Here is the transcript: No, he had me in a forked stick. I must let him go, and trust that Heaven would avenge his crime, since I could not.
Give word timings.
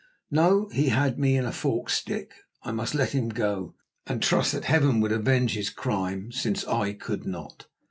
No, 0.31 0.67
he 0.69 0.87
had 0.89 1.19
me 1.19 1.37
in 1.37 1.45
a 1.45 1.51
forked 1.51 1.91
stick. 1.91 2.33
I 2.63 2.71
must 2.71 2.95
let 2.95 3.11
him 3.11 3.29
go, 3.29 3.75
and 4.07 4.19
trust 4.19 4.51
that 4.53 4.65
Heaven 4.65 4.99
would 4.99 5.11
avenge 5.11 5.53
his 5.53 5.69
crime, 5.69 6.31
since 6.31 6.65
I 6.65 6.93
could 6.93 7.23
not. 7.27 7.67